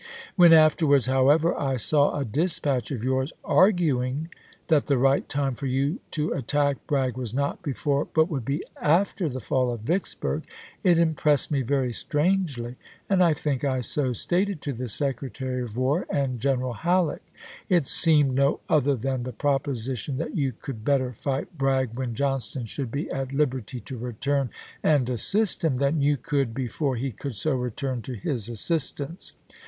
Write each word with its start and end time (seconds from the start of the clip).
When 0.35 0.51
after 0.51 0.87
wards, 0.87 1.05
however, 1.05 1.53
I 1.53 1.77
saw 1.77 2.17
a 2.17 2.25
dispatch 2.25 2.89
of 2.89 3.03
yours 3.03 3.31
arguing" 3.43 4.29
that 4.67 4.87
the 4.87 4.97
right 4.97 5.29
time 5.29 5.53
for 5.53 5.67
you 5.67 5.99
to 6.09 6.31
attack 6.31 6.77
Bragg 6.87 7.15
was 7.17 7.35
not 7.35 7.61
before, 7.61 8.05
but 8.05 8.27
would 8.27 8.43
be 8.43 8.63
after, 8.81 9.29
the 9.29 9.39
fall 9.39 9.71
of 9.71 9.81
Vicks 9.85 10.19
burg, 10.19 10.41
it 10.83 10.97
impressed 10.97 11.51
me 11.51 11.61
very 11.61 11.93
strangely, 11.93 12.77
and 13.11 13.23
I 13.23 13.35
think 13.35 13.63
I 13.63 13.81
so 13.81 14.11
stated 14.11 14.59
to 14.63 14.73
the 14.73 14.87
Secretary 14.87 15.61
of 15.61 15.77
War 15.77 16.07
and 16.09 16.39
General 16.39 16.73
Halleck. 16.73 17.21
It 17.69 17.85
seemed 17.85 18.33
no 18.33 18.59
other 18.67 18.95
than 18.95 19.21
the 19.21 19.31
proposition 19.33 20.17
that 20.17 20.35
you 20.35 20.51
could 20.51 20.83
better 20.83 21.13
fight 21.13 21.59
Bragg 21.59 21.93
when 21.93 22.15
Johnston 22.15 22.65
should 22.65 22.89
be 22.89 23.07
at 23.11 23.33
liberty 23.33 23.79
to 23.81 23.99
retm 23.99 24.41
n 24.45 24.49
and 24.81 25.09
assist 25.11 25.63
him 25.63 25.77
than 25.77 26.01
you 26.01 26.17
could 26.17 26.55
before 26.55 26.95
he 26.95 27.11
could 27.11 27.35
so 27.35 27.53
return 27.53 28.01
to 28.01 28.13
his 28.15 28.49
assistance. 28.49 29.33